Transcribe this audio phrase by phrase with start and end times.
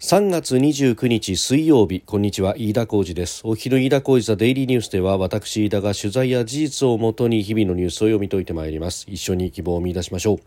[0.00, 2.02] 3月29日水曜日。
[2.06, 2.54] こんにちは。
[2.56, 3.40] 飯田浩二です。
[3.42, 9.06] お昼飯田浩二ザデイリーニュースでは私飯田が取材や事実をもとに日々のニュースを読み解いてまいります。
[9.08, 10.38] 一緒に希望を見出しましょう。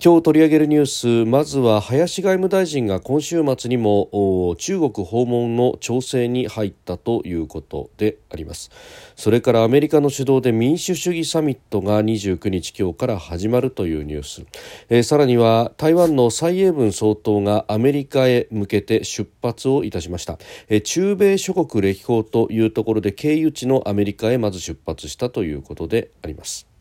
[0.00, 0.86] 今日取り上げるニュー
[1.24, 8.70] スまずは林外務大臣が今週末にも中国訪問の調整に入ったということであります。
[9.16, 14.46] それからアメリカの主導で民主主義サミットが29日今日から始まるというニュース、
[14.90, 20.38] えー、さらには台湾の蔡英文総統がアメリカへ向けけて出発をいたしました。
[20.82, 26.75] 中米諸国歴訪というところで経由地のアメリカへまず出発したということであります。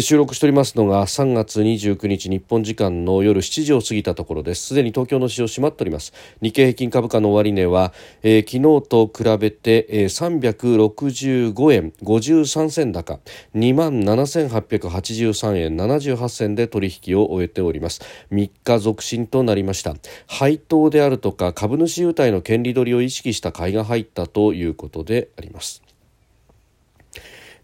[0.00, 4.66] 収録しておりますのが3月29日日本時間の夜7時を過ぎたところです。
[4.66, 6.12] すでに東京の市場閉まっております。
[6.42, 7.92] 日経平均株価の終値は、
[8.24, 13.20] えー、昨日と比べて、えー、365円53銭高。
[13.54, 18.00] 2万7883円78銭で取引を終えております。
[18.32, 19.94] 3日続伸となりました。
[20.26, 25.84] 配当であるとか株主優待の権利取りを意識した買いが入ったということであります。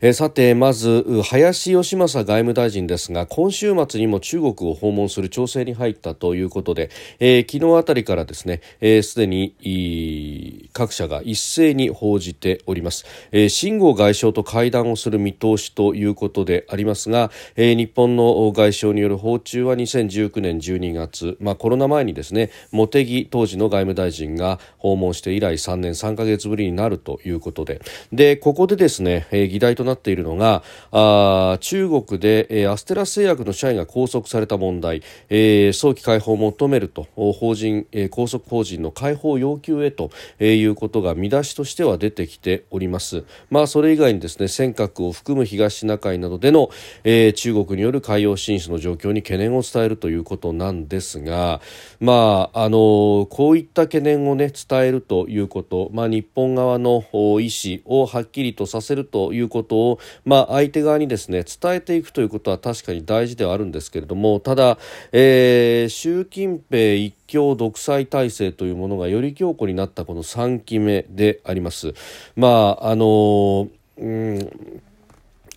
[0.03, 27.83] えさてまず林芳正外務大臣ですが今週末にも中国を訪問する調整に入ったということで、えー、昨日あたりからですねすで、えー、に各社が一斉に報じております、えー、秦剛外相と会談をする見通しということでありますが、えー、日本の外相による訪中は2019年12月、まあ、コロナ前にですね茂木当時の外務大臣が訪問して以来3年3か月ぶりになるということで。
[28.15, 43.25] でここでですね、え、議題とななっているのがあ中国で、えー、アステラス製薬の社員が拘束された問題、えー、早期解放を求めると法人、えー、拘束法人の解放要求へと、えー、いうことが見出しとしては出てきております。
[43.51, 46.71] まあ、それ以外にですね尖閣を含む東シナ海などでの、
[47.05, 51.61] えー、中国による海洋進出の状況に懸念を伝えるということなんですが、
[52.01, 64.79] まああのこういった懸念を、ね、伝えるということ、まあ、日本側の意思をはっきりとさせるということをまあ、相手側にですね伝えていくということは確かに大事ではあるんですけれどもただ、
[65.13, 71.95] えー、習近平一強独裁体制というものがより強固になったこの3期目であります。
[72.37, 73.69] まああの
[73.99, 74.83] うん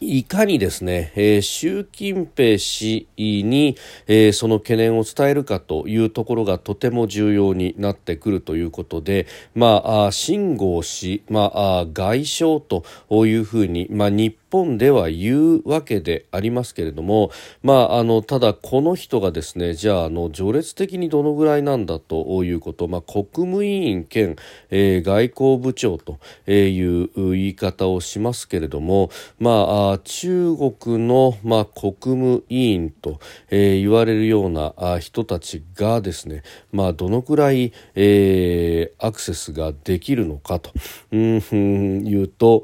[0.04, 3.78] いかにですね、えー、習近平氏に、
[4.08, 12.84] えー、その懸念を伝えるかというところがとても重要になってくるということで、まあ、秦剛氏、まあ、外相と
[13.26, 17.32] いうふうに、まあ、日本では言うわけでありますけれども、
[17.64, 24.36] まあ、あのただこの人がですねじゃああの序列的にどのぐらいなんだということ、まあ、国務委員兼、
[24.70, 29.10] えー、外交部長という言い方をしますけれども、
[29.40, 40.72] まあ、中国の、まあ、国務委員と、えー、言われるような人たちがですね、まあ、どのくらい、えー、アクセスができるのかと、
[41.12, 42.64] うん、いうと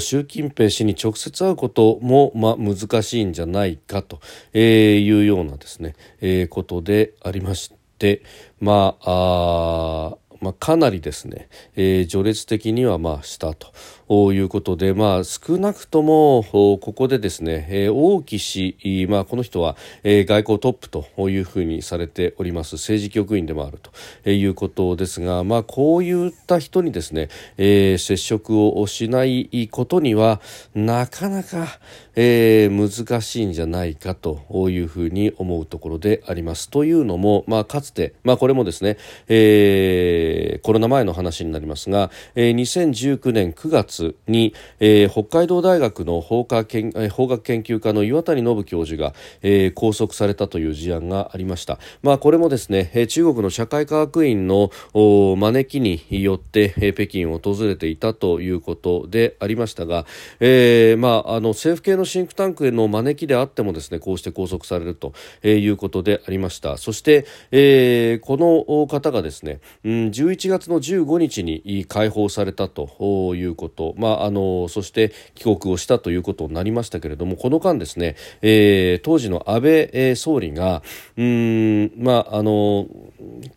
[0.00, 4.20] 習近平氏に直接会うことも、まあ、難しいんじゃないかと
[4.56, 8.22] いうようなですね、えー、ことでありまして、
[8.60, 13.72] まあ、あまあ、かなりですね、えー、序列的にはまあ下と。
[14.08, 23.78] いうことで、まあ、少なくともここでですね、えー、王毅氏、まあ、この人は、えー、外交トップというふうにされております政治局員でもある
[24.22, 30.40] ということですが、まあ、こういった人にですね、えー、接触をしないことには
[30.74, 31.66] なかなか、
[32.14, 36.68] えー、難しいんじゃないかというふうに思うところであります。
[36.68, 38.98] というのも、まあ、かつて、まあ、これもですね、
[39.28, 43.91] えー、コロナ前の話になりますが、えー、2019年9月
[44.28, 51.78] に、えー、北海道大学の法科研法学研究家の岩谷信教授が、えー、拘束されたという事案がありました。
[52.02, 60.06] まあ、これもですね、中国の社会科学院の招きによって、えー、北京を訪れていたということでありましたが、
[60.40, 65.12] えー、まあ、あの政府系のシンクタンクへの招きであってもですね、こうして拘束されると
[65.44, 66.76] いうことでありました。
[66.76, 80.82] そして、えー、この方がですね、うん、11月の15日に解放されたということまあ、あのそして帰国をしたということになりましたけれどもこの間ですね、えー、当時の安倍、えー、総理が
[81.16, 82.86] うん、まあ、あの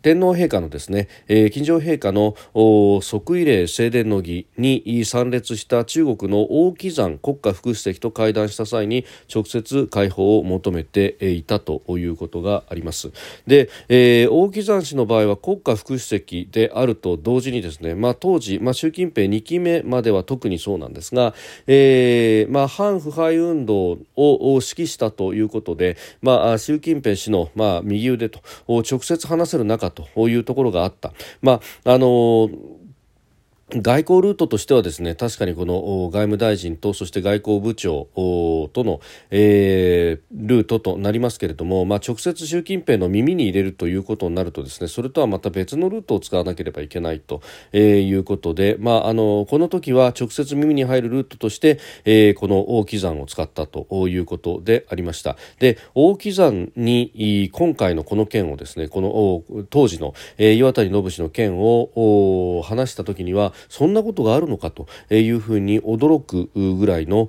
[0.02, 2.34] 天皇陛下のですね、えー、金城陛下の
[3.02, 13.10] 即位礼正殿の儀に参列した中国の王岐山国家副主席と会談した際に直接解放を求めていたということがあります。
[13.46, 21.34] で、えー、王岐山氏の場合は国家副主席であると同時にですね、まあ、当時、まあ、習近平2期目までは特にそうなんですが、
[21.66, 31.12] えーまあ、反腐敗運動を指揮したということで、まあ、習近平氏の、まあ、右腕と直接話せる中というところがあった。
[31.42, 32.50] まああの
[33.68, 35.74] 外交ルートとしてはですね確かにこの
[36.06, 47.42] 外務大臣とそして外交部長との、えー、ルートとなりますけれども、まあ、直接習近平の耳に入れるということになるとですねそれとはまた別のルートを使わなければいけないと、
[47.72, 55.36] えー、いうことで、まあ、あのこの時は直接耳に入るルートとして、えー、この大木山を使ったということでありました。
[55.58, 67.28] で大木山に今回のこの件をですねこの当時の、えー、岩谷信氏の件を話した時にはそんなことがあるのかというふうに驚くぐらいの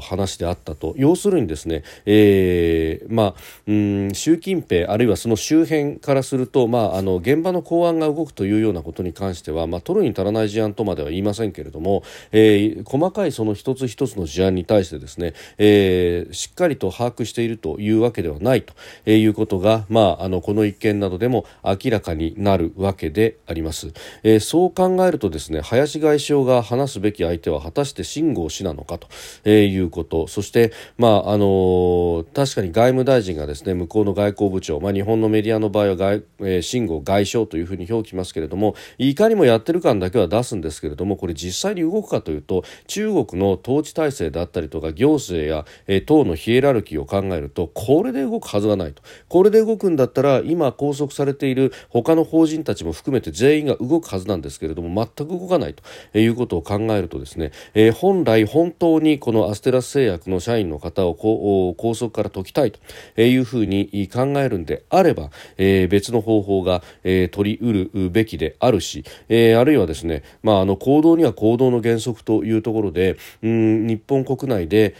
[0.00, 3.34] 話であったと要するにですね、えー、まあ、
[3.66, 12.02] うん習近平あるいはその周辺からすると、まあ、あの現場の公安が動くというようなことに関しては、まあ、取るに足らない事案とまでは言いませんけれども、
[12.32, 18.74] えー、細かいその一つ一つの事案に対してですね、えー、しっかりと把握しているというわけではないと
[19.10, 23.92] いうことが、まあ、あのこの一件などでも明らかになるわけであります。
[24.22, 29.06] えー、そう考えるとですね林外相が話すべき相手は果たして秦剛氏なのかと、
[29.44, 30.26] えー、いうこと。
[30.26, 49.02] そして、まああのー、確かに外務大臣がですね向こうの外交部長、まあ、日本のメディアの場合は外、えー、秦剛外相というふうに表記ますけれどもいかにもやってる感だけは出すんですけれどもこれ実際に動くかというと中国の統治体制であったりとか行政や、えー、党のヒエラルキーを考えるとこれで動くはずがないと。
[49.28, 62.80] これで動くんだったら今拘束されている他の法人たちも含めて全員が動くはずなんですけれども全く動かないということを考えるとですね、えー、本来本当にこのアステラス製薬の社員の方を拘束から解きたいと
[63.20, 74.94] いうふうに考えるんであれば、えー、別の方法が、えー、取りうるべきであるし、えー、あるいはですね、まあ、あの行動には行動の原則というところでうん日本国内で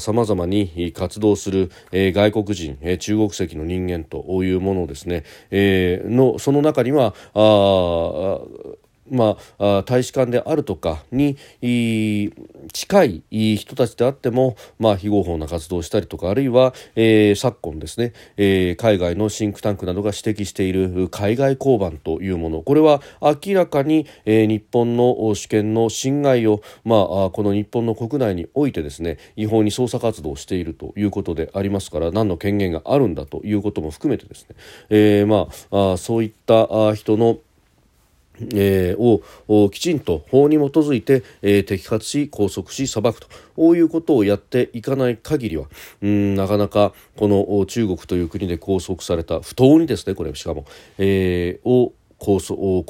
[0.00, 8.40] さまざ、まに活動する、えー、外国人、えー、中国籍の人間というものですね、えー、のその中にはあ
[9.10, 11.36] まあ、大使館であるとかに
[12.72, 22.62] 近い人たちであっても、まあ、非合法な活動をしたりとかあるいは、えー、昨今ですね、えー、海外のシンクタンクなどが指摘している海外交番というもの。
[22.62, 34.56] これは明らかに、えー、日本の主権の侵害を、まあ、この日本の国内においてですね違法に捜査活動をしているということでありますから何の権限があるんだということも含めてですね、
[34.90, 37.38] えーまあ、あそういった人の
[38.54, 43.28] えー、をきちんと法に基づいて、えー、摘発し拘束し裁くと。
[43.58, 45.64] こういうことをやっていかない限りは
[46.00, 50.64] うんなかなかこの中国という国で拘束された不当にですねこれしかも、
[50.96, 52.84] えー、を拘束を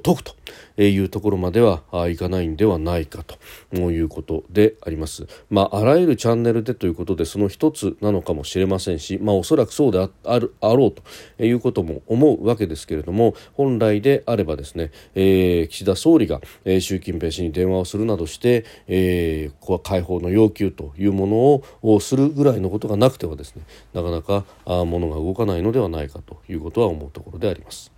[0.00, 0.34] 解くと
[0.82, 5.26] いうところまではいかないんではないかということであります。
[5.50, 11.02] まあ、あらゆるチャンネルでということでその一つなのかもしれませんし、まあ、おそらくそうであるあろうと
[11.42, 23.62] いうことも思うわけですけれども本来であればですね、えー、岸田総理が、えー、習近平氏に電話をするなどして、えー、解放の要求というものをするぐらいのことがなくてはですね
[23.94, 27.93] なかなかあものが動かないのではないかということは思うところであります。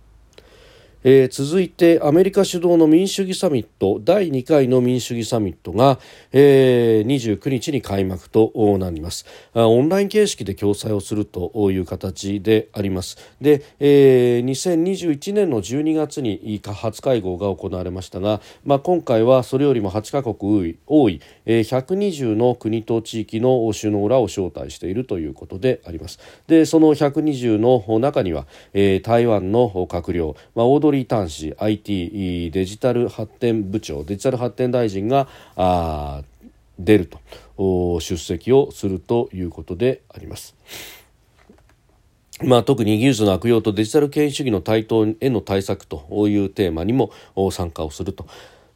[1.09, 5.99] えー、続いてアメリカ主導の民主主義サミット第2回の民主主義サミットが、
[6.33, 9.25] えー、29日に開幕となります。
[9.53, 13.17] オンライン形式で共催をするという形であります。
[13.39, 26.19] で、えー、2021年の12月に初会合が行われましたが、まあ、今回はそれよりも8カ国多い、えー、120の国と地域の首脳らを招待しているということであります。
[26.47, 36.23] でその120の中には、えー、台湾の閣僚、まあ、オードリー・リー端子 IT デジタル発展部長デジタル発展大臣があ
[36.79, 37.09] 出る
[37.57, 40.55] と出席をするということであります。
[42.43, 47.11] まあ、特に技術の悪用とデジタル権威主義の台頭への対策というテーマにも
[47.51, 48.27] 参加をすると。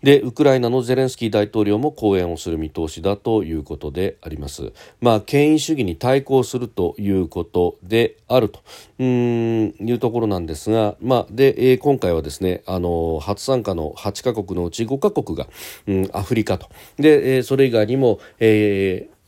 [0.03, 4.73] でウクライナのゼレンスキー大統領も講演をする見通しだということであります。
[4.99, 8.61] まあ、権威主義に対抗するということであると
[9.03, 15.47] いうところなんですが、まあ、で、今回はですねあの初参加の8カ国のうち5カ国が、
[15.87, 19.21] うん、アフリカとで、それ以外にも、えー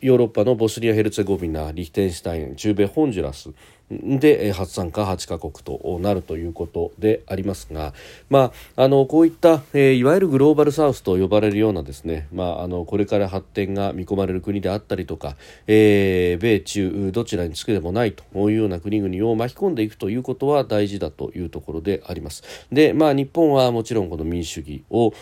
[0.00, 3.50] ヨーロッパのボスニア・ヘルツェゴビナリヒテンシュタイン中米ホンジュラス
[3.90, 7.92] で初参加8カ国となるということでありますが、
[8.28, 22.44] まあ、あのこういった、えー、いわゆるグローバルサウスと呼ばれるようなですね、まあ、あのこれから発展が見込まれる国であったりとか、えー、米中どちらにつくでもないというような国々を巻き込んでいくということは大事だというところであります。
[22.70, 25.12] で、まあ、日本はもちろんこの民主主義を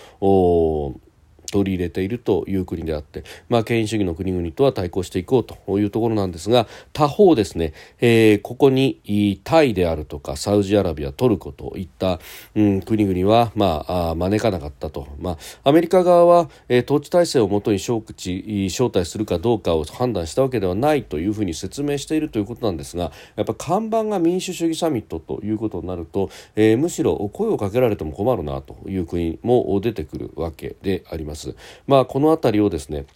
[1.51, 12.21] 取り入れているという国であって、まあ、権威主義の国々とは対抗していこうというところなんですが他方ですね、えー、ここにタイであるとかサウジアラビアトルコといった、
[12.55, 31.38] うん、国々は、まあ、招かなかったと、まあ、アメリカ側は、えー、統治体制をもとに招招待するかどうかを判断したわけではないというふうに説明しているということなんですがやっぱ看板が民主主義サミットということになると、えー、むしろ声をかけられても困るなという国も出てくるわけであります。
[31.87, 33.07] まあ、この辺りをですね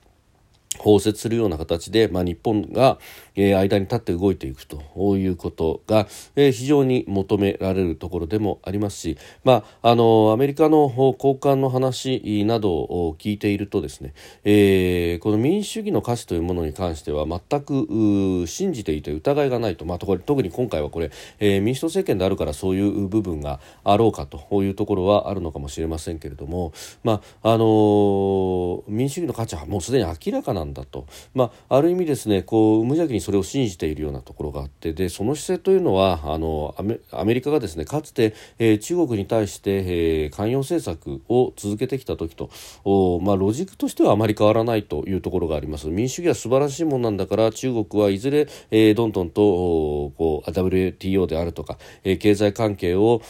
[0.82, 2.98] 包摂するような形で、まあ、日本が、
[3.34, 14.12] えー、間に立って動いていくということが、えー、非常に求められるところでもありますし、まあ、あのアメリカの高官の話などを聞いているとですね、
[14.44, 26.72] えー、この民主主義の価値というものに関しては全く信じていて疑いがないと、まあ、特に今回はこれ、え、民主党政権であるからそういう部分があろうかというところはあるのかもしれませんけれども、
[27.04, 36.74] まああの民主主義の価値はもうすでに明らかなんだと、まあ、ある意味ですねこう無邪気にそれを信じているようなところがあってでその姿勢というのはあの
[37.10, 42.50] アメリカがですねかつて、えー、中国に対して、えー、関与政策を続けてきた時と
[42.84, 45.88] お、まあ、ロジックとしてはあまり変わらないというところがあります。
[45.88, 53.22] 民主主義は素晴らしいものなんだから中国はいずれ、えー、どんどんとこう WTO であるとか、えー、経済関係を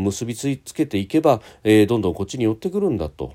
[0.00, 3.34] 結びつけていけば、えー、どんどんこっちに寄ってくるんだと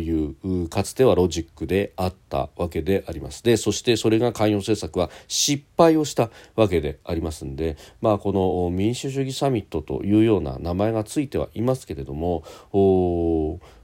[0.00, 12.44] いうかつてはロジックであったわけででありますでそしてそれが関与政策は失敗をしたわけでありますんで、まあ、この民主主義サミットというような名前がついてはいますけれども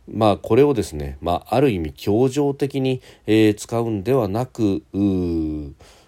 [0.06, 4.83] まあ、これをですね、まあ、ある意味協情的に、えー、使うんではなく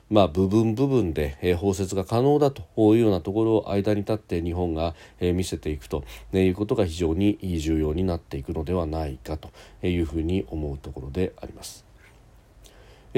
[0.08, 2.62] まあ、部分部分で、えー、包摂が可能だと
[2.94, 9.50] いうようなところを間に立って日本が、えー、見せていくということが非常に重要になっていくのではないかと
[9.82, 11.86] いうふうに思うところであります。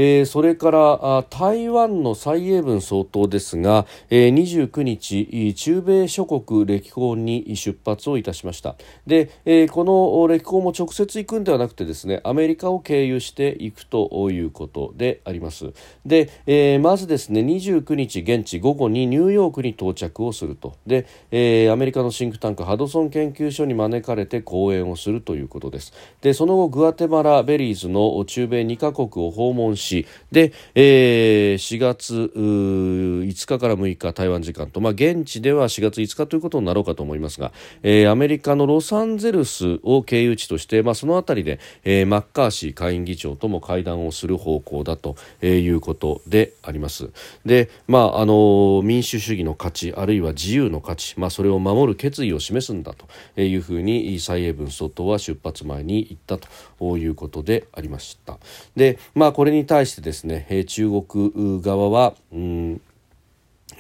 [0.01, 8.77] えー、それから台湾の蔡英文総統ですが、えー、29日中米諸国歴訪に出発をいたしました。
[9.09, 15.73] で、えー、この歴訪も直接行くんではなくてですねアメリカを経由していくということであります。
[16.07, 20.77] で、えー、まずですね29日現地午後にニューヨークに到着をすると。
[20.87, 25.93] で、えー、アメリカのシンクタンクハドソン研究所に招かれて講演をするということです。
[26.21, 37.53] でその後グアテマラベリーズの中米2カ国を訪問ししで、えー、4月5日から6日台湾時間と、まあ、現地では4月5日ということになろうかと思いますが、
[37.83, 47.11] えー、アメリカのロサンゼルスを経由地として、まあ、その辺りで、えー、マッカーシー下院議長とも会談をする方向だということであります。
[47.45, 56.39] で、まあ、あの民主主義の価値あるいは自由の価値、まあ、それを守る決意を示すんだというふうに蔡英文総統は出発前に言った
[56.79, 58.39] ということでありました。
[58.77, 62.81] で、まあ、これに対対してですね、え中国側は、うん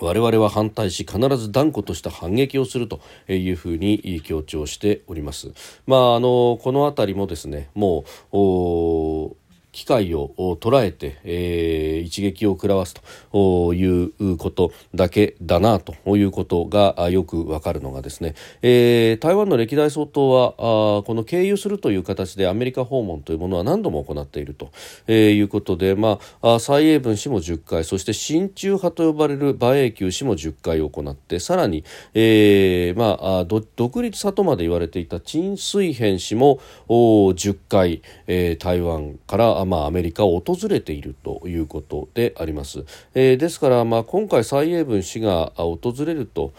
[0.00, 5.50] 我々は反対し必ず断固とした反撃をするというふうに強調しております。
[5.87, 9.35] まああのこの辺りもですねもう
[9.72, 12.94] 機会を捉えて、えー、一撃を食らわす
[13.30, 24.70] ということだけだなということがよくわかるのがですね、えー、台湾の歴代総統はあこの経由するという形でアメリカ訪問というものは何度も行っていると、
[25.06, 31.84] えー、いうことで、まあ、蔡英文氏も10回そして親中派と呼ばれる馬英九氏も10回行ってさらに、
[32.14, 42.84] えーまあ、独立里まで言われていた陳水扁氏も10回、えー、台湾からまあ、アメリカを訪れているということであります。
[43.14, 46.52] えー、ですから、まあ、今回蔡英文氏が訪れると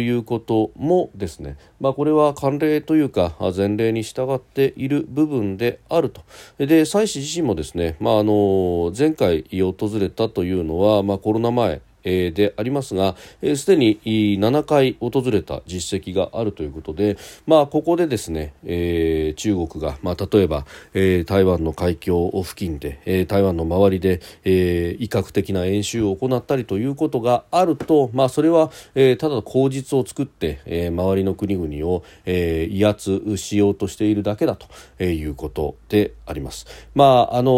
[0.00, 6.22] いうこともですね、まあ、これは慣例というか前例に従っている部分であると。
[6.58, 13.16] で蔡氏自身もですね、まあ、あの前回訪れたというのは、まあ、コロナ前えー、でありますが
[13.56, 17.16] すで、に7回訪れた実績があるということで、
[17.46, 36.66] まあ、ここでですね、えー、中国が、まあ、例えば、えー、台湾の海峡付近で、えー、台湾の周りで、えー、威嚇的な演習を行ったりということがあると、まあ、それは、えー、ただ口実を作って、えー、周りの国々を、えー、威圧しようとしているだけだということであります。
[36.94, 37.52] まああのー、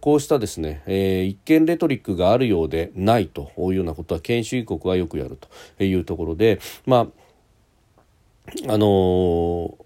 [0.00, 5.38] こうしたですね、えー、一見レトリックがあるようでないというようなことは権威主義国はよくやる
[5.78, 7.08] というところで、ま
[8.68, 9.85] ああのー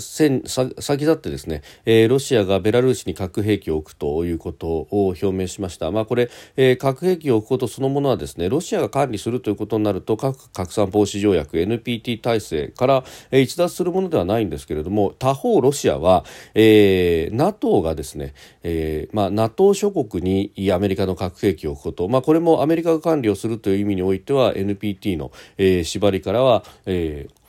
[0.00, 5.90] 先立ってですね、えー、ロシアがベラルーシに核兵器を置くということを表明しました。
[5.90, 27.41] まあ、これ、えー、核兵器を置くことそのものはですね、ロシアが管理するということになると、核拡散防止条約 NPT 体制から、えー、逸脱するものではないんですけれども、他方ロシアは、えー、NATO がですね、えー、まあ、NATO 諸国にアメリカの核兵器を置くこと、まあ、これもアメリカが管理をするという意味においては NPT の、えー、縛りからは、えー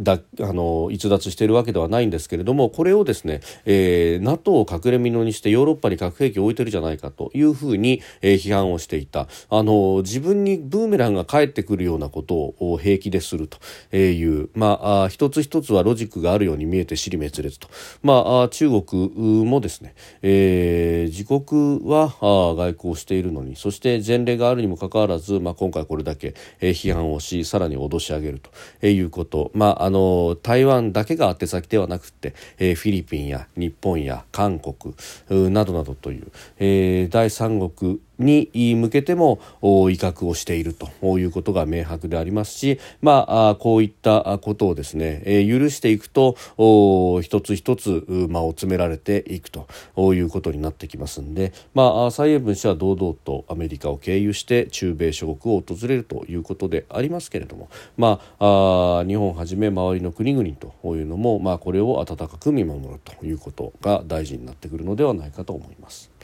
[0.00, 9.28] だあの逸脱しているわけではないんですけれどもこれをですね、えー、NATO を隠れ蓑にしてヨーロッパに核兵器を置いてるじゃないかというふうに、えー、批判をしていた。
[9.48, 13.58] あの自分にブーメランが返ってくるようなことを平気ですると
[13.96, 17.68] いう、まあ、一つ一つはロジックがあるように見えて尻滅裂と、
[18.02, 28.40] まあ、中国もですね、えー、自国はあ外交しているのにそして前例があるにもかかわらず、まあ、今回これだけ、えー、批判をしさらに脅し上げる
[28.80, 34.96] ということ、まああの台湾だけが宛先ではなくて、えー、フィリピンや日本や韓国
[35.52, 46.36] などなどという、えー、第三国に向けても威嚇をしているということが明白でありますし、まあ、こういったことをですね、許していくと
[47.22, 49.66] 一つ一つ間を詰められていくと
[50.14, 66.15] いうことになってきますんで、まあ、蔡英文氏は堂々とアメリカを経由して中米諸国を訪れるということでありますけれども、まあ、日本をはじめ周りの国々というのも、まあ、これを温かく見守るということが大事になってくるのではないかと思います。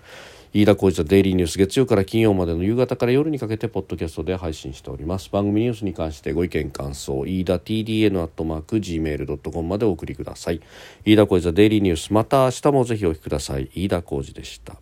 [0.55, 5.31] 飯田浩司のデイリーニュース月曜から金曜までの夕方から夜にかけてポッドキャストで配信しております。
[5.31, 10.61] 番組ニュースに関してご意見感想飯田 TDN アットマーク Gmail.com までお送りください。
[11.07, 13.71] 飯田浩司のデイリーニュースまた明日もぜひお聞きください。
[13.75, 14.77] 飯田浩司でした。